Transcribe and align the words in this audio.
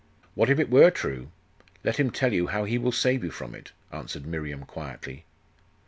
'What 0.33 0.49
if 0.49 0.57
it 0.57 0.71
were 0.71 0.89
true? 0.89 1.29
Let 1.83 1.97
him 1.97 2.09
tell 2.09 2.33
you 2.33 2.47
how 2.47 2.63
he 2.63 2.79
will 2.79 2.91
save 2.91 3.23
you 3.23 3.29
from 3.29 3.53
it,' 3.53 3.71
answered 3.91 4.25
Miriam 4.25 4.63
quietly. 4.65 5.25